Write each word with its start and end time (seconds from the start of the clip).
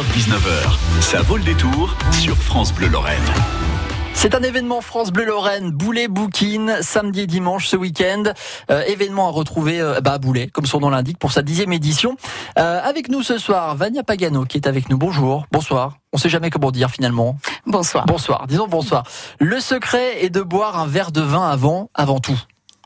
16h-19h, 0.00 1.02
ça 1.02 1.20
vaut 1.20 1.36
le 1.36 1.42
détour 1.42 1.94
sur 2.10 2.34
France 2.34 2.72
Bleu 2.72 2.88
Lorraine. 2.88 3.20
C'est 4.14 4.34
un 4.34 4.42
événement 4.42 4.80
France 4.80 5.10
Bleu 5.10 5.26
Lorraine, 5.26 5.72
Boulet 5.72 6.08
Bouquine, 6.08 6.78
samedi 6.80 7.20
et 7.20 7.26
dimanche 7.26 7.66
ce 7.66 7.76
week-end. 7.76 8.22
Euh, 8.70 8.82
événement 8.84 9.28
à 9.28 9.30
retrouver 9.30 9.78
euh, 9.78 10.00
bah, 10.00 10.14
à 10.14 10.18
Boulet, 10.18 10.46
comme 10.46 10.64
son 10.64 10.80
nom 10.80 10.88
l'indique, 10.88 11.18
pour 11.18 11.32
sa 11.32 11.42
dixième 11.42 11.74
édition. 11.74 12.16
Euh, 12.58 12.80
avec 12.82 13.10
nous 13.10 13.22
ce 13.22 13.36
soir, 13.36 13.76
Vania 13.76 14.02
Pagano 14.02 14.46
qui 14.46 14.56
est 14.56 14.66
avec 14.66 14.88
nous. 14.88 14.96
Bonjour, 14.96 15.44
bonsoir. 15.52 15.98
On 16.14 16.16
sait 16.16 16.30
jamais 16.30 16.48
comment 16.48 16.70
dire 16.70 16.90
finalement. 16.90 17.36
Bonsoir. 17.66 18.06
Bonsoir, 18.06 18.46
disons 18.46 18.68
bonsoir. 18.68 19.04
Le 19.38 19.60
secret 19.60 20.24
est 20.24 20.30
de 20.30 20.40
boire 20.40 20.78
un 20.78 20.86
verre 20.86 21.12
de 21.12 21.20
vin 21.20 21.46
avant, 21.46 21.90
avant 21.92 22.20
tout. 22.20 22.40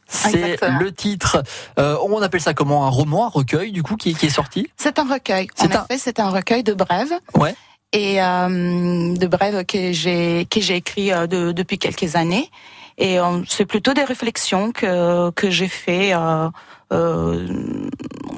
C'est 0.07 0.59
le 0.81 0.93
titre. 0.93 1.43
Euh, 1.79 1.97
on 2.07 2.21
appelle 2.23 2.41
ça 2.41 2.55
comment 2.55 2.87
Un 2.87 2.91
roman, 2.91 3.27
un 3.27 3.31
recueil 3.31 3.73
du 3.73 3.83
coup 3.83 3.97
qui, 3.97 4.15
qui 4.15 4.27
est 4.27 4.31
sorti? 4.31 4.69
C'est 4.77 4.99
un 4.99 5.05
recueil. 5.13 5.49
En 5.59 5.63
C'est 5.65 5.77
un- 5.77 5.85
effet, 5.85 5.99
c'est 5.99 6.21
un 6.21 6.31
recueil 6.31 6.63
de 6.63 6.75
brèves. 6.75 7.15
Ouais. 7.37 7.55
Et 7.93 8.21
euh, 8.23 9.15
de 9.17 9.27
brèves 9.27 9.65
que 9.67 9.93
j'ai 9.93 10.47
que 10.51 10.61
j'ai 10.61 10.77
écrit 10.77 11.13
euh, 11.13 11.27
de- 11.27 11.53
depuis 11.53 11.79
quelques 11.79 12.17
années. 12.17 12.51
Et 12.99 13.19
euh, 13.19 13.43
c'est 13.49 13.67
plutôt 13.67 13.93
des 13.95 14.05
réflexions 14.05 14.73
que 14.73 15.31
que 15.31 15.51
j'ai 15.51 15.69
fait 15.69 16.13
euh, 16.15 16.49
euh, 16.93 17.47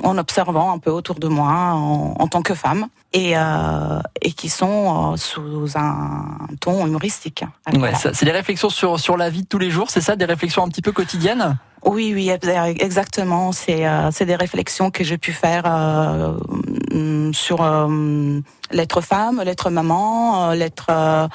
en 0.02 0.18
observant 0.18 0.72
un 0.72 0.78
peu 0.78 0.90
autour 0.90 1.16
de 1.16 1.28
moi 1.28 1.50
en, 1.74 2.14
en 2.18 2.28
tant 2.28 2.42
que 2.42 2.54
femme 2.54 2.86
et 3.12 3.36
euh, 3.36 4.00
et 4.20 4.32
qui 4.32 4.48
sont 4.48 5.12
euh, 5.12 5.16
sous 5.16 5.76
un 5.76 6.38
ton 6.60 6.86
humoristique. 6.86 7.44
Ouais, 7.72 7.78
Voilà. 7.78 7.96
ça- 7.98 8.10
c'est 8.14 8.24
des 8.26 8.32
réflexions 8.32 8.70
sur, 8.70 8.98
sur 9.00 9.16
la 9.16 9.30
vie 9.30 9.42
de 9.42 9.46
tous 9.48 9.58
les 9.58 9.70
jours, 9.70 9.90
c'est 9.90 10.00
ça 10.00 10.16
Des 10.16 10.24
réflexions 10.24 10.62
un 10.64 10.68
petit 10.68 10.82
peu 10.82 10.92
quotidiennes? 10.92 11.56
Oui, 11.84 12.12
oui, 12.14 12.30
exactement. 12.80 13.52
C'est 13.52 13.86
euh, 13.86 14.10
c'est 14.10 14.26
des 14.26 14.34
réflexions 14.34 14.90
que 14.90 15.04
j'ai 15.04 15.18
pu 15.18 15.32
faire 15.32 15.62
euh, 15.66 16.32
mm, 16.92 17.32
sur 17.32 17.62
euh, 17.62 18.40
l'être 18.72 19.00
femme, 19.00 19.40
l'être 19.44 19.70
maman, 19.70 20.50
euh, 20.50 20.54
l'être 20.54 20.86
euh, 20.90 21.28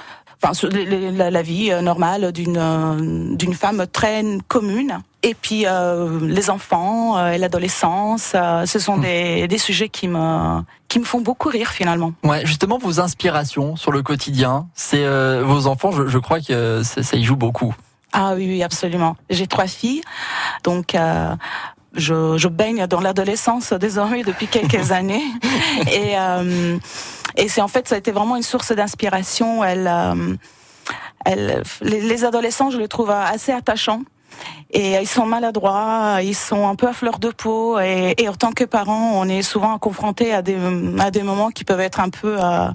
enfin 0.43 0.67
la, 0.71 1.29
la 1.31 1.41
vie 1.41 1.71
normale 1.81 2.31
d'une 2.33 3.35
d'une 3.37 3.53
femme 3.53 3.85
très 3.91 4.23
commune. 4.47 4.99
Et 5.23 5.35
puis 5.35 5.65
euh, 5.67 6.19
les 6.21 6.49
enfants 6.49 7.17
euh, 7.17 7.31
et 7.31 7.37
l'adolescence, 7.37 8.31
euh, 8.33 8.65
ce 8.65 8.79
sont 8.79 8.97
des, 8.97 9.47
des 9.47 9.57
sujets 9.59 9.87
qui 9.89 10.07
me 10.07 10.61
qui 10.87 10.99
me 10.99 11.05
font 11.05 11.21
beaucoup 11.21 11.49
rire 11.49 11.69
finalement. 11.69 12.13
Ouais, 12.23 12.45
justement, 12.45 12.77
vos 12.77 12.99
inspirations 12.99 13.75
sur 13.75 13.91
le 13.91 14.01
quotidien, 14.01 14.67
c'est 14.73 15.05
euh, 15.05 15.43
vos 15.45 15.67
enfants, 15.67 15.91
je, 15.91 16.07
je 16.07 16.17
crois 16.17 16.41
que 16.41 16.81
ça, 16.83 17.03
ça 17.03 17.17
y 17.17 17.23
joue 17.23 17.35
beaucoup. 17.35 17.73
Ah 18.13 18.33
oui, 18.35 18.45
oui, 18.47 18.63
absolument. 18.63 19.15
J'ai 19.29 19.47
trois 19.47 19.67
filles, 19.67 20.01
donc 20.63 20.95
euh, 20.95 21.33
je, 21.93 22.37
je 22.37 22.47
baigne 22.47 22.87
dans 22.87 22.99
l'adolescence 22.99 23.73
désormais 23.73 24.23
depuis 24.23 24.47
quelques 24.47 24.91
années, 24.91 25.23
et 25.93 26.17
euh, 26.17 26.77
et 27.37 27.47
c'est 27.47 27.61
en 27.61 27.67
fait 27.69 27.87
ça 27.87 27.95
a 27.95 27.97
été 27.99 28.11
vraiment 28.11 28.35
une 28.35 28.43
source 28.43 28.73
d'inspiration. 28.73 29.63
Elle, 29.63 29.87
euh, 29.87 30.35
elle, 31.25 31.63
les, 31.81 32.01
les 32.01 32.25
adolescents, 32.25 32.71
je 32.71 32.79
les 32.79 32.87
trouve 32.87 33.11
assez 33.11 33.51
attachants. 33.51 34.01
Et 34.73 34.93
ils 35.01 35.07
sont 35.07 35.25
maladroits, 35.25 36.19
ils 36.23 36.35
sont 36.35 36.67
un 36.67 36.75
peu 36.75 36.87
à 36.87 36.93
fleur 36.93 37.19
de 37.19 37.29
peau, 37.29 37.79
et, 37.79 38.15
et 38.17 38.29
en 38.29 38.35
tant 38.35 38.51
que 38.53 38.63
parents, 38.63 39.11
on 39.15 39.27
est 39.27 39.41
souvent 39.41 39.77
confrontés 39.77 40.33
à 40.33 40.41
des 40.41 40.55
à 40.99 41.11
des 41.11 41.23
moments 41.23 41.49
qui 41.49 41.63
peuvent 41.65 41.81
être 41.81 41.99
un 41.99 42.09
peu 42.09 42.37
euh, 42.39 42.67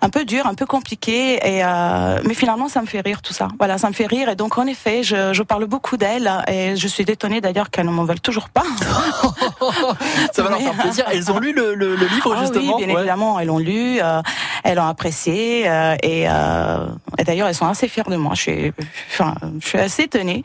un 0.00 0.08
peu 0.08 0.24
durs, 0.24 0.46
un 0.46 0.54
peu 0.54 0.66
compliqués. 0.66 1.34
Et 1.34 1.62
euh, 1.62 2.20
mais 2.24 2.34
finalement, 2.34 2.68
ça 2.68 2.80
me 2.80 2.86
fait 2.86 3.00
rire 3.00 3.20
tout 3.20 3.34
ça. 3.34 3.48
Voilà, 3.58 3.76
ça 3.76 3.88
me 3.88 3.92
fait 3.94 4.06
rire. 4.06 4.30
Et 4.30 4.36
donc 4.36 4.56
en 4.56 4.66
effet, 4.66 5.02
je, 5.02 5.32
je 5.34 5.42
parle 5.42 5.66
beaucoup 5.66 5.96
d'elles, 5.96 6.30
et 6.48 6.76
je 6.76 6.88
suis 6.88 7.04
étonnée 7.04 7.40
d'ailleurs 7.40 7.70
qu'elles 7.70 7.86
ne 7.86 7.92
m'en 7.92 8.04
veulent 8.04 8.20
toujours 8.20 8.48
pas. 8.48 8.64
ça 10.32 10.42
va 10.42 10.50
leur 10.50 10.58
faire 10.60 10.74
plaisir. 10.74 11.04
Elles 11.12 11.30
ont 11.30 11.38
lu 11.38 11.52
le, 11.52 11.74
le- 11.74 11.96
le 11.96 12.06
livre 12.06 12.34
Ah 12.36 12.40
justement. 12.40 12.76
oui, 12.76 12.84
bien 12.84 12.94
Ouais. 12.94 13.00
évidemment, 13.00 13.38
elles 13.40 13.48
l'ont 13.48 13.58
lu, 13.58 13.98
euh, 14.02 14.20
elles 14.64 14.76
l'ont 14.76 14.86
apprécié, 14.86 15.68
euh, 15.68 15.96
et, 16.02 16.24
euh, 16.28 16.86
et 17.18 17.24
d'ailleurs 17.24 17.48
elles 17.48 17.54
sont 17.54 17.66
assez 17.66 17.88
fières 17.88 18.08
de 18.08 18.16
moi. 18.16 18.32
Je 18.34 18.40
suis, 18.42 18.72
enfin, 19.10 19.34
je 19.60 19.66
suis 19.66 19.78
assez 19.78 20.02
étonnée, 20.04 20.42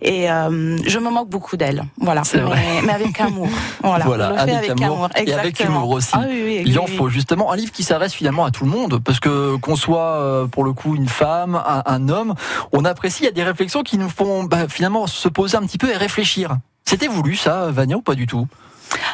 et 0.00 0.30
euh, 0.30 0.76
je 0.86 0.98
me 0.98 1.10
moque 1.10 1.28
beaucoup 1.28 1.56
d'elles. 1.56 1.82
Voilà, 1.98 2.22
mais, 2.34 2.40
vrai. 2.40 2.62
mais 2.84 2.92
avec 2.92 3.20
amour. 3.20 3.48
Voilà, 3.82 4.04
Voilà, 4.04 4.24
je 4.26 4.30
le 4.30 4.36
fais 4.36 4.42
avec 4.42 4.70
avec, 4.70 4.70
amour 4.82 4.96
amour, 4.96 5.08
et 5.16 5.32
avec 5.34 5.60
humour 5.60 5.90
aussi. 5.90 6.10
Ah 6.12 6.22
oui, 6.28 6.42
oui, 6.44 6.62
Il 6.66 6.78
en 6.78 6.84
oui, 6.84 6.96
faut 6.96 7.08
justement 7.08 7.52
un 7.52 7.56
livre 7.56 7.72
qui 7.72 7.82
s'adresse 7.82 8.12
finalement 8.14 8.44
à 8.44 8.50
tout 8.50 8.64
le 8.64 8.70
monde, 8.70 9.00
parce 9.04 9.20
que 9.20 9.56
qu'on 9.56 9.76
soit 9.76 10.00
euh, 10.16 10.46
pour 10.46 10.64
le 10.64 10.72
coup 10.72 10.94
une 10.94 11.08
femme, 11.08 11.54
un, 11.66 11.82
un 11.86 12.08
homme, 12.08 12.34
on 12.72 12.84
apprécie. 12.84 13.22
Il 13.22 13.26
y 13.26 13.28
a 13.28 13.32
des 13.32 13.42
réflexions 13.44 13.82
qui 13.82 13.98
nous 13.98 14.08
font 14.08 14.44
bah, 14.44 14.66
finalement 14.68 15.06
se 15.06 15.28
poser 15.28 15.56
un 15.56 15.62
petit 15.62 15.78
peu 15.78 15.90
et 15.90 15.96
réfléchir. 15.96 16.56
C'était 16.84 17.08
voulu 17.08 17.36
ça, 17.36 17.70
Vania, 17.70 17.96
ou 17.96 18.02
pas 18.02 18.14
du 18.14 18.26
tout? 18.26 18.46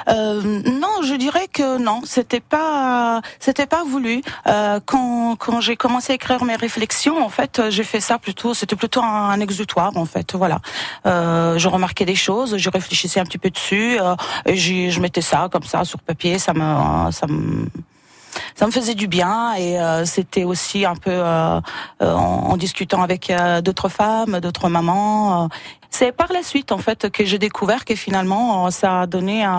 Euh, 0.09 0.63
non, 0.65 1.03
je 1.03 1.15
dirais 1.15 1.49
que 1.53 1.79
non, 1.79 2.01
c'était 2.05 2.41
pas, 2.41 3.21
c'était 3.39 3.67
pas 3.67 3.85
voulu. 3.85 4.23
Euh, 4.47 4.81
quand 4.85 5.37
quand 5.37 5.61
j'ai 5.61 5.77
commencé 5.77 6.13
à 6.13 6.17
écrire 6.17 6.45
mes 6.45 6.57
réflexions, 6.57 7.25
en 7.25 7.29
fait, 7.29 7.63
j'ai 7.71 7.85
fait 7.85 8.01
ça 8.01 8.19
plutôt, 8.19 8.55
c'était 8.55 8.77
plutôt 8.77 9.03
un, 9.03 9.39
exutoire, 9.41 9.97
en 9.97 10.07
fait. 10.07 10.35
Voilà, 10.35 10.61
euh, 11.07 11.59
je 11.59 11.69
remarquais 11.69 12.05
des 12.05 12.15
choses, 12.17 12.57
je 12.57 12.71
réfléchissais 12.71 13.21
un 13.21 13.25
petit 13.25 13.39
peu 13.39 13.51
dessus, 13.51 13.99
euh, 14.01 14.15
et 14.47 14.57
je 14.57 15.01
mettais 15.01 15.21
ça 15.21 15.49
comme 15.51 15.65
ça 15.65 15.85
sur 15.85 16.01
papier, 16.01 16.39
ça 16.39 16.53
me, 16.55 17.11
ça 17.13 17.27
me 17.27 17.69
ça 18.55 18.67
me 18.67 18.73
faisait 18.73 18.95
du 18.95 19.07
bien 19.09 19.55
et 19.55 19.79
euh, 19.81 20.05
c'était 20.05 20.45
aussi 20.45 20.85
un 20.85 20.95
peu 20.97 21.11
euh, 21.11 21.61
euh, 22.03 22.13
en, 22.15 22.51
en 22.51 22.57
discutant 22.57 23.03
avec 23.03 23.31
euh, 23.31 23.61
d'autres 23.61 23.89
femmes, 23.89 24.41
d'autres 24.41 24.69
mamans. 24.69 25.45
euh, 25.45 25.49
c'est 25.91 26.13
par 26.13 26.31
la 26.33 26.43
suite 26.43 26.71
en 26.71 26.77
fait 26.79 27.09
que 27.11 27.25
j'ai 27.25 27.39
découvert 27.39 27.87
que 27.87 27.95
finalement 27.95 28.71
ça 28.71 29.03
a 29.03 29.07
donné 29.07 29.43
un, 29.43 29.53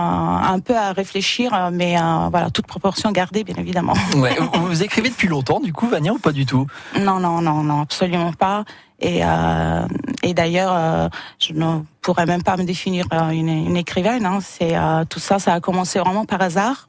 un 0.54 0.60
peu 0.60 0.78
à 0.78 0.92
réfléchir, 0.94 1.70
mais 1.74 1.98
euh, 2.00 2.28
voilà 2.30 2.52
toute 2.52 2.68
proportion 2.68 3.12
gardée 3.12 3.44
bien 3.44 3.56
évidemment. 3.58 3.94
ouais. 4.16 4.38
vous, 4.54 4.84
écrivez 4.84 5.10
depuis 5.10 5.28
longtemps, 5.28 5.60
du 5.60 5.74
coup, 5.74 5.88
Vania, 5.88 6.14
ou 6.14 6.20
pas 6.20 6.32
du 6.32 6.46
tout? 6.46 6.68
Non 7.00 7.20
non 7.20 7.42
non 7.42 7.64
non 7.64 7.82
absolument 7.82 8.32
pas. 8.34 8.64
Et, 9.02 9.22
euh, 9.24 9.88
et 10.24 10.34
d'ailleurs, 10.34 10.74
euh, 10.76 11.08
je 11.40 11.54
ne 11.54 11.80
pourrais 12.02 12.26
même 12.26 12.44
pas 12.44 12.58
me 12.58 12.64
définir 12.64 13.06
une, 13.32 13.48
une 13.48 13.78
écrivaine. 13.78 14.26
Hein. 14.26 14.40
C'est 14.42 14.76
euh, 14.76 15.06
tout 15.10 15.20
ça, 15.20 15.40
ça 15.40 15.54
a 15.54 15.60
commencé 15.62 16.00
vraiment 16.00 16.26
par 16.26 16.42
hasard. 16.42 16.89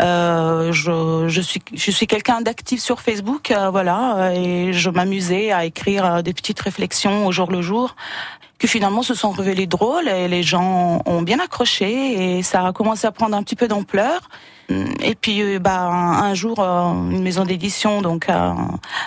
Euh, 0.00 0.72
je, 0.72 1.28
je 1.28 1.40
suis, 1.40 1.62
je 1.74 1.90
suis 1.90 2.06
quelqu'un 2.06 2.40
d'actif 2.40 2.80
sur 2.80 3.00
Facebook, 3.00 3.50
euh, 3.50 3.70
voilà, 3.70 4.16
euh, 4.16 4.30
et 4.30 4.72
je 4.72 4.90
m'amusais 4.90 5.52
à 5.52 5.64
écrire 5.64 6.04
euh, 6.04 6.22
des 6.22 6.32
petites 6.32 6.60
réflexions 6.60 7.26
au 7.26 7.32
jour 7.32 7.50
le 7.50 7.62
jour 7.62 7.96
que 8.58 8.68
finalement 8.68 9.02
se 9.02 9.14
sont 9.14 9.30
révélées 9.30 9.66
drôles 9.66 10.06
et 10.06 10.28
les 10.28 10.42
gens 10.42 11.00
ont 11.06 11.22
bien 11.22 11.40
accroché 11.40 12.38
et 12.38 12.42
ça 12.42 12.66
a 12.66 12.72
commencé 12.72 13.06
à 13.06 13.10
prendre 13.10 13.34
un 13.34 13.42
petit 13.42 13.56
peu 13.56 13.68
d'ampleur. 13.68 14.28
Et 15.02 15.14
puis 15.14 15.42
euh, 15.42 15.58
bah 15.58 15.82
un, 15.82 16.34
jour 16.34 16.60
euh, 16.60 16.92
une 17.10 17.22
maison 17.22 17.44
d'édition 17.44 18.02
donc 18.02 18.28
euh, 18.28 18.52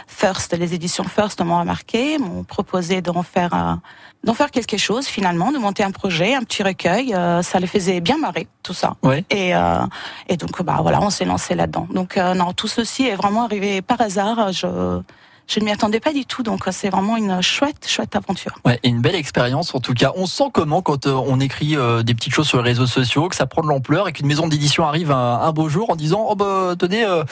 First 0.07 0.57
les 0.57 0.74
éditions 0.74 1.03
First 1.03 1.41
m'ont 1.41 1.59
remarqué, 1.59 2.18
m'ont 2.18 2.44
proposé 2.44 3.01
d'en 3.01 3.24
faire 3.24 3.79
d'en 4.23 4.34
faire 4.34 4.52
quelque 4.52 4.78
chose 4.78 5.07
finalement, 5.07 5.52
de 5.52 5.57
monter 5.57 5.84
un 5.84 5.91
projet, 5.91 6.34
un 6.34 6.44
petit 6.44 6.63
recueil, 6.63 7.16
ça 7.44 7.59
les 7.59 7.68
faisait 7.68 8.00
bien 8.00 8.18
marrer 8.18 8.47
tout 8.63 8.73
ça. 8.73 8.96
Ouais. 9.03 9.25
Et 9.29 9.53
euh, 9.53 9.85
et 10.29 10.38
donc 10.38 10.62
bah 10.63 10.79
voilà, 10.81 11.02
on 11.02 11.09
s'est 11.09 11.25
lancé 11.25 11.56
là-dedans. 11.56 11.88
Donc 11.94 12.18
non, 12.18 12.53
tout 12.53 12.68
ceci 12.68 13.06
est 13.07 13.16
vraiment 13.16 13.44
arrivé 13.44 13.81
par 13.81 14.00
hasard, 14.00 14.52
je 14.52 15.02
je 15.48 15.59
ne 15.59 15.66
m'y 15.66 15.72
attendais 15.72 16.00
pas 16.00 16.14
du 16.14 16.26
tout, 16.26 16.44
donc 16.44 16.68
euh, 16.68 16.72
c'est 16.72 16.90
vraiment 16.90 17.18
une 17.18 17.42
chouette, 17.42 17.88
chouette 17.88 18.16
aventure. 18.16 18.59
Ouais, 18.66 18.80
une 18.84 19.02
belle 19.02 19.16
expérience 19.16 19.76
en 19.76 19.80
tout 19.80 19.94
cas. 19.94 20.12
On 20.16 20.26
sent 20.26 20.46
comment 20.54 20.81
quand 20.81 21.08
euh, 21.08 21.12
on 21.12 21.40
écrit 21.40 21.76
euh, 21.76 22.04
des 22.04 22.14
petites 22.14 22.34
choses 22.34 22.48
sur 22.48 22.62
les 22.62 22.70
réseaux 22.72 22.88
sociaux, 22.88 23.28
que 23.28 23.36
ça 23.36 23.46
prend 23.46 23.62
de 23.62 23.68
l'ampleur 23.68 24.08
et 24.08 24.14
qu'une 24.14 24.28
maison 24.28 24.48
d'édition 24.48 24.86
arrive 24.86 25.12
un, 25.12 25.52
beau 25.52 25.70
jour 25.70 25.90
en 25.90 25.96
disant 25.96 26.26
oh 26.30 26.36
bah 26.36 26.76
tenez, 26.80 27.06
euh, 27.06 27.24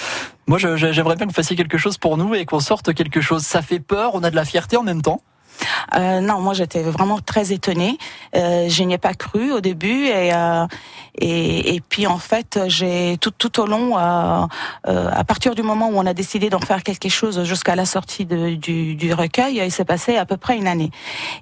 moi 0.48 0.58
j'aimerais 0.58 1.16
bien 1.16 1.26
que 1.26 1.32
vous 1.32 1.36
fassiez 1.36 1.56
quelque 1.56 1.78
chose 1.78 1.98
pour 1.98 2.18
nous 2.18 2.36
et 2.36 2.46
qu'on 2.46 2.60
sorte 2.60 2.94
quelque 2.94 3.22
chose. 3.22 3.44
Ça 3.44 3.62
fait 3.62 3.80
peur, 3.80 4.12
on 4.14 4.24
a 4.24 4.30
de 4.30 4.36
la 4.36 4.46
fierté 4.46 4.78
en 4.78 4.84
même 4.84 5.02
temps. 5.02 5.22
Euh, 5.96 6.22
non, 6.22 6.40
moi 6.40 6.54
j'étais 6.54 6.82
vraiment 6.84 7.20
très 7.20 7.52
étonnée. 7.52 7.98
Euh, 8.36 8.68
je 8.70 8.84
n'y 8.84 8.94
ai 8.94 8.98
pas 8.98 9.14
cru 9.14 9.52
au 9.52 9.60
début 9.62 10.06
et 10.08 10.34
euh, 10.34 10.66
et, 11.20 11.76
et 11.76 11.82
puis 11.82 12.08
en 12.08 12.18
fait 12.18 12.60
j'ai 12.68 13.18
tout 13.20 13.32
tout 13.32 13.60
au 13.60 13.66
long, 13.66 13.98
euh, 13.98 14.46
euh, 14.88 15.10
à 15.14 15.24
partir 15.24 15.56
du 15.56 15.62
moment 15.64 15.90
où 15.90 15.98
on 15.98 16.06
a 16.06 16.14
décidé 16.14 16.50
d'en 16.50 16.60
faire 16.60 16.84
quelque 16.84 17.10
chose 17.10 17.44
jusqu'à 17.44 17.76
la 17.76 17.86
sortie 17.86 18.26
de- 18.26 18.56
du, 18.56 18.96
du 18.96 19.14
recueil, 19.14 19.62
il 19.64 19.72
s'est 19.72 19.86
passé 19.86 20.16
à 20.18 20.26
peu 20.26 20.38
près 20.38 20.58
une 20.58 20.68
année. 20.68 20.92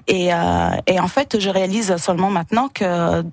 Et 0.08 0.34
euh, 0.34 0.70
et 0.88 1.00
en 1.00 1.08
fait 1.08 1.40
je 1.40 1.50
réalise 1.50 1.96
seulement 1.98 2.30
maintenant 2.30 2.68
que 2.74 3.24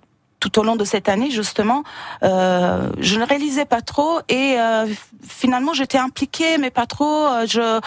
tout 0.46 0.60
au 0.60 0.64
long 0.64 0.76
de 0.76 0.84
cette 0.84 1.08
année, 1.08 1.31
justement, 1.31 1.82
euh, 2.22 2.90
je 2.98 3.19
ne 3.19 3.25
réalisais 3.25 3.64
pas 3.64 3.81
trop 3.81 4.20
et 4.28 4.58
euh, 4.58 4.87
finalement 5.26 5.72
j'étais 5.75 5.98
impliquée, 5.98 6.58
mais 6.58 6.70
pas 6.70 6.87
trop. 6.87 7.26
euh, 7.26 7.46
je 7.46 7.81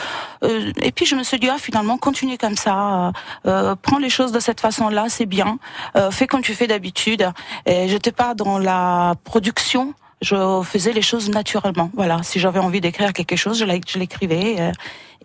euh, 0.43 0.71
et 0.81 0.91
puis 0.91 1.05
je 1.05 1.15
me 1.15 1.23
suis 1.23 1.39
dit 1.39 1.49
ah 1.49 1.57
finalement 1.57 1.97
continue 1.97 2.37
comme 2.37 2.57
ça, 2.57 3.11
euh, 3.45 3.75
prends 3.81 3.99
les 3.99 4.09
choses 4.09 4.31
de 4.31 4.39
cette 4.39 4.59
façon-là, 4.59 5.05
c'est 5.09 5.25
bien. 5.25 5.57
Euh, 5.95 6.11
fais 6.11 6.27
comme 6.27 6.41
tu 6.41 6.53
fais 6.53 6.67
d'habitude. 6.67 7.29
Et 7.65 7.87
j'étais 7.87 8.11
pas 8.11 8.33
dans 8.33 8.57
la 8.59 9.15
production. 9.23 9.93
Je 10.21 10.61
faisais 10.63 10.91
les 10.91 11.01
choses 11.01 11.29
naturellement. 11.29 11.91
Voilà, 11.93 12.21
si 12.23 12.39
j'avais 12.39 12.59
envie 12.59 12.81
d'écrire 12.81 13.13
quelque 13.13 13.35
chose, 13.35 13.57
je 13.57 13.97
l'écrivais. 13.97 14.55
Euh, 14.59 14.71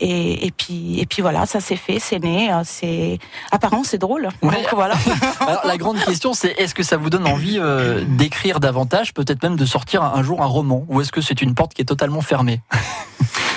et, 0.00 0.46
et, 0.46 0.50
puis 0.50 0.98
et 0.98 1.06
puis 1.06 1.22
voilà, 1.22 1.46
ça 1.46 1.60
s'est 1.60 1.76
fait, 1.76 2.00
c'est 2.00 2.18
né. 2.18 2.52
Euh, 2.52 2.62
c'est 2.64 3.18
apparemment 3.52 3.84
c'est 3.84 3.98
drôle. 3.98 4.28
Donc 4.42 4.54
voilà. 4.72 4.94
Alors 5.40 5.66
la 5.66 5.76
grande 5.76 5.98
question, 6.00 6.32
c'est 6.32 6.50
est-ce 6.58 6.74
que 6.74 6.82
ça 6.82 6.96
vous 6.96 7.10
donne 7.10 7.26
envie 7.26 7.58
euh, 7.58 8.04
d'écrire 8.06 8.58
davantage, 8.60 9.14
peut-être 9.14 9.42
même 9.42 9.56
de 9.56 9.64
sortir 9.64 10.02
un 10.02 10.22
jour 10.22 10.42
un 10.42 10.46
roman, 10.46 10.84
ou 10.88 11.00
est-ce 11.00 11.12
que 11.12 11.20
c'est 11.20 11.42
une 11.42 11.54
porte 11.54 11.74
qui 11.74 11.82
est 11.82 11.86
totalement 11.86 12.20
fermée? 12.20 12.60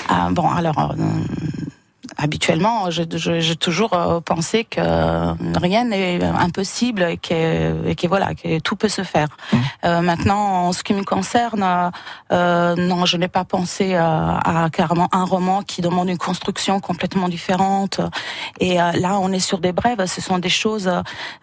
Ah, 0.09 0.29
Bon, 0.31 0.49
alors 0.49 0.95
habituellement, 2.17 2.89
j'ai 2.89 3.55
toujours 3.55 3.93
euh, 3.93 4.19
pensé 4.19 4.63
que 4.63 4.81
rien 5.59 5.85
n'est 5.85 6.23
impossible 6.23 7.03
et 7.03 7.17
que, 7.17 7.87
et 7.87 7.95
que, 7.95 8.07
voilà, 8.07 8.33
que 8.33 8.59
tout 8.59 8.75
peut 8.75 8.89
se 8.89 9.03
faire. 9.03 9.27
Mmh. 9.51 9.57
Euh, 9.85 10.01
maintenant, 10.01 10.67
en 10.67 10.73
ce 10.73 10.83
qui 10.83 10.93
me 10.93 11.03
concerne, 11.03 11.91
euh, 12.31 12.75
non, 12.75 13.05
je 13.05 13.17
n'ai 13.17 13.27
pas 13.27 13.45
pensé 13.45 13.95
à, 13.95 14.37
à, 14.37 14.69
carrément 14.69 15.07
un 15.11 15.23
roman 15.23 15.61
qui 15.61 15.81
demande 15.81 16.09
une 16.09 16.17
construction 16.17 16.79
complètement 16.79 17.29
différente. 17.29 18.01
Et 18.59 18.81
euh, 18.81 18.91
là, 18.93 19.19
on 19.19 19.31
est 19.31 19.39
sur 19.39 19.59
des 19.59 19.71
brèves. 19.71 20.05
Ce 20.05 20.21
sont 20.21 20.39
des 20.39 20.49
choses 20.49 20.91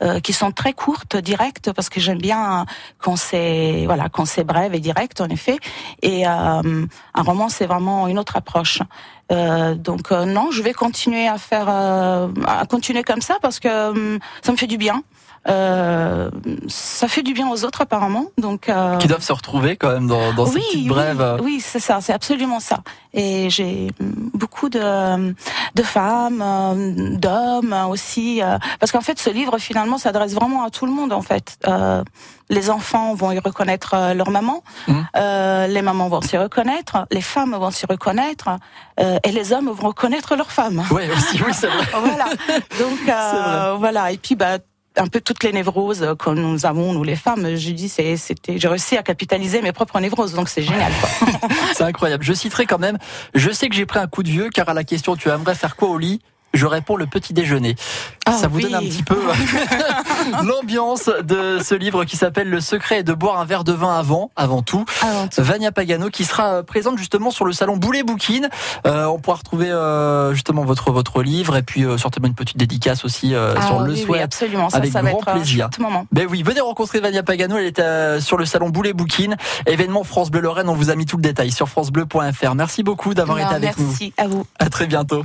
euh, 0.02 0.20
qui 0.20 0.32
sont 0.32 0.52
très 0.52 0.72
courtes, 0.72 1.16
directes, 1.16 1.72
parce 1.72 1.88
que 1.88 2.00
j'aime 2.00 2.18
bien 2.18 2.66
quand 2.98 3.16
c'est 3.16 3.84
voilà, 3.86 4.08
quand 4.08 4.24
c'est 4.24 4.44
brève 4.44 4.74
et 4.74 4.80
direct, 4.80 5.20
en 5.20 5.28
effet. 5.28 5.58
Et 6.02 6.26
un 6.26 6.62
roman, 7.14 7.48
c'est 7.48 7.66
vraiment 7.66 8.08
une 8.08 8.18
autre 8.18 8.36
approche. 8.36 8.80
Euh, 9.32 9.74
donc 9.74 10.12
euh, 10.12 10.24
non, 10.24 10.50
je 10.50 10.62
vais 10.62 10.72
continuer 10.72 11.26
à 11.28 11.38
faire, 11.38 11.66
euh, 11.68 12.28
à 12.46 12.66
continuer 12.66 13.02
comme 13.02 13.22
ça 13.22 13.36
parce 13.40 13.58
que 13.60 13.90
hum, 13.90 14.18
ça 14.42 14.52
me 14.52 14.56
fait 14.56 14.66
du 14.66 14.78
bien. 14.78 15.02
Euh, 15.46 16.30
ça 16.68 17.06
fait 17.06 17.22
du 17.22 17.34
bien 17.34 17.50
aux 17.50 17.64
autres 17.66 17.82
apparemment. 17.82 18.26
Donc 18.38 18.70
euh... 18.70 18.96
qui 18.96 19.08
doivent 19.08 19.22
se 19.22 19.32
retrouver 19.32 19.76
quand 19.76 19.92
même 19.92 20.06
dans, 20.06 20.32
dans 20.32 20.46
oui, 20.46 20.52
ces 20.52 20.60
petites 20.60 20.88
brèves. 20.88 21.36
Oui, 21.40 21.44
oui 21.44 21.60
c'est 21.60 21.80
ça, 21.80 22.00
c'est 22.00 22.14
absolument 22.14 22.60
ça. 22.60 22.78
Et 23.12 23.50
j'ai 23.50 23.90
beaucoup 24.00 24.70
de 24.70 25.34
de 25.74 25.82
femmes, 25.82 26.42
d'hommes 27.18 27.76
aussi, 27.90 28.40
parce 28.80 28.90
qu'en 28.90 29.02
fait 29.02 29.18
ce 29.18 29.28
livre 29.28 29.58
finalement 29.58 29.98
s'adresse 29.98 30.32
vraiment 30.32 30.64
à 30.64 30.70
tout 30.70 30.86
le 30.86 30.92
monde 30.92 31.12
en 31.12 31.22
fait. 31.22 31.58
Euh, 31.66 32.02
les 32.50 32.70
enfants 32.70 33.14
vont 33.14 33.32
y 33.32 33.38
reconnaître 33.38 34.12
leur 34.14 34.30
maman, 34.30 34.62
mmh. 34.86 34.92
euh, 35.16 35.66
les 35.66 35.82
mamans 35.82 36.08
vont 36.08 36.20
s'y 36.20 36.36
reconnaître, 36.36 37.06
les 37.10 37.22
femmes 37.22 37.54
vont 37.54 37.70
s'y 37.70 37.86
reconnaître, 37.86 38.50
euh, 39.00 39.13
et 39.22 39.32
les 39.32 39.52
hommes 39.52 39.70
vont 39.70 39.88
reconnaître 39.88 40.36
leurs 40.36 40.50
femmes. 40.50 40.82
Oui, 40.90 41.02
aussi, 41.10 41.40
oui, 41.42 41.52
c'est 41.52 41.66
vrai. 41.66 41.86
voilà. 41.92 42.26
Donc 42.78 43.08
euh, 43.08 43.76
voilà. 43.78 44.12
Et 44.12 44.18
puis 44.18 44.34
bah 44.34 44.58
un 44.96 45.08
peu 45.08 45.20
toutes 45.20 45.42
les 45.42 45.52
névroses 45.52 46.14
que 46.18 46.30
nous 46.30 46.66
avons, 46.66 46.92
nous 46.92 47.02
les 47.02 47.16
femmes. 47.16 47.56
Je 47.56 47.70
dis, 47.70 47.88
c'était, 47.88 48.58
j'ai 48.58 48.68
réussi 48.68 48.96
à 48.96 49.02
capitaliser 49.02 49.60
mes 49.60 49.72
propres 49.72 49.98
névroses, 50.00 50.34
donc 50.34 50.48
c'est 50.48 50.62
génial. 50.62 50.92
c'est 51.74 51.82
incroyable. 51.82 52.24
Je 52.24 52.32
citerai 52.32 52.66
quand 52.66 52.78
même. 52.78 52.98
Je 53.34 53.50
sais 53.50 53.68
que 53.68 53.74
j'ai 53.74 53.86
pris 53.86 53.98
un 53.98 54.06
coup 54.06 54.22
de 54.22 54.28
vieux, 54.28 54.50
car 54.50 54.68
à 54.68 54.74
la 54.74 54.84
question, 54.84 55.16
tu 55.16 55.28
aimerais 55.28 55.54
faire 55.54 55.76
quoi 55.76 55.88
au 55.88 55.98
lit? 55.98 56.20
Je 56.54 56.66
réponds 56.66 56.96
le 56.96 57.06
petit 57.06 57.32
déjeuner. 57.32 57.76
Ah 58.26 58.32
ça 58.32 58.48
vous 58.48 58.60
donne 58.60 58.74
un 58.74 58.80
petit 58.80 59.02
peu 59.02 59.20
l'ambiance 60.44 61.10
de 61.22 61.58
ce 61.62 61.74
livre 61.74 62.04
qui 62.04 62.16
s'appelle 62.16 62.48
Le 62.48 62.60
secret 62.60 63.00
est 63.00 63.02
de 63.02 63.12
boire 63.12 63.38
un 63.38 63.44
verre 63.44 63.64
de 63.64 63.72
vin 63.72 63.98
avant, 63.98 64.30
avant 64.36 64.62
tout. 64.62 64.84
Vania 65.36 65.72
Pagano 65.72 66.08
qui 66.08 66.24
sera 66.24 66.62
présente 66.62 66.98
justement 66.98 67.30
sur 67.30 67.44
le 67.44 67.52
salon 67.52 67.76
Boulet 67.76 68.02
Bouquine. 68.02 68.48
Euh, 68.86 69.04
on 69.06 69.18
pourra 69.18 69.36
retrouver 69.36 69.70
euh, 69.70 70.32
justement 70.32 70.64
votre 70.64 70.90
votre 70.90 71.22
livre 71.22 71.56
et 71.56 71.62
puis 71.62 71.84
euh, 71.84 71.98
certainement 71.98 72.28
une 72.28 72.34
petite 72.34 72.56
dédicace 72.56 73.04
aussi 73.04 73.34
euh, 73.34 73.54
ah 73.56 73.66
sur 73.66 73.80
le 73.80 73.94
oui, 74.08 74.18
absolument. 74.20 74.70
Ça, 74.70 74.78
avec 74.78 74.92
ça 74.92 75.02
grand 75.02 75.10
va 75.10 75.18
être 75.18 75.32
plaisir. 75.32 75.68
moment. 75.78 76.06
Ben 76.12 76.26
oui, 76.30 76.42
venez 76.42 76.60
rencontrer 76.60 77.00
Vania 77.00 77.22
Pagano. 77.22 77.56
Elle 77.56 77.66
est 77.66 78.20
sur 78.20 78.36
le 78.36 78.44
salon 78.44 78.70
Boulet 78.70 78.92
Bouquine, 78.92 79.36
événement 79.66 80.04
France 80.04 80.30
Bleu 80.30 80.40
Lorraine. 80.40 80.68
On 80.68 80.74
vous 80.74 80.90
a 80.90 80.94
mis 80.94 81.06
tout 81.06 81.16
le 81.16 81.22
détail 81.22 81.50
sur 81.50 81.68
francebleu.fr. 81.68 82.54
Merci 82.54 82.82
beaucoup 82.82 83.14
d'avoir 83.14 83.38
été 83.38 83.54
avec 83.54 83.78
nous. 83.78 83.86
Merci 83.86 84.12
à 84.16 84.28
vous. 84.28 84.46
À 84.58 84.68
très 84.68 84.86
bientôt. 84.86 85.24